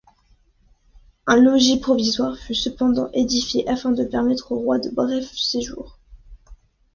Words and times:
Un 1.27 1.35
logis 1.39 1.77
provisoire 1.79 2.35
fut 2.39 2.55
cependant 2.55 3.11
édifié, 3.13 3.69
afin 3.69 3.91
de 3.91 4.03
permettre 4.03 4.51
au 4.51 4.57
roi 4.57 4.79
de 4.79 4.89
brefs 4.89 5.37
séjours. 5.37 5.99